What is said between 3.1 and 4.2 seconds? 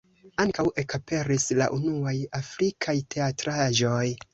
teatraĵoj.